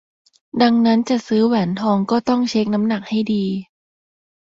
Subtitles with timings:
[0.61, 3.45] ดังนั้นจะซื้อแหวนทองก็ต้องเช็กน้ำหนักให้ดี